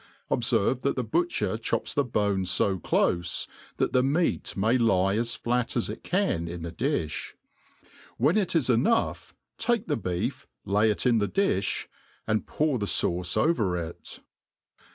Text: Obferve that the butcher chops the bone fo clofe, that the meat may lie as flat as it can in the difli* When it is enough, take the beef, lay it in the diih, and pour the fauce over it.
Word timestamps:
Obferve 0.31 0.81
that 0.81 0.95
the 0.95 1.03
butcher 1.03 1.59
chops 1.59 1.93
the 1.93 2.03
bone 2.03 2.43
fo 2.43 2.79
clofe, 2.79 3.45
that 3.77 3.93
the 3.93 4.01
meat 4.01 4.57
may 4.57 4.75
lie 4.75 5.15
as 5.15 5.35
flat 5.35 5.77
as 5.77 5.91
it 5.91 6.03
can 6.03 6.47
in 6.47 6.63
the 6.63 6.71
difli* 6.71 7.33
When 8.17 8.35
it 8.35 8.55
is 8.55 8.67
enough, 8.67 9.35
take 9.59 9.85
the 9.85 9.97
beef, 9.97 10.47
lay 10.65 10.89
it 10.89 11.05
in 11.05 11.19
the 11.19 11.27
diih, 11.29 11.85
and 12.25 12.47
pour 12.47 12.79
the 12.79 12.87
fauce 12.87 13.37
over 13.37 13.77
it. 13.77 14.21